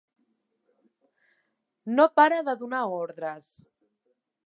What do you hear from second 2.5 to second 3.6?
de donar ordres!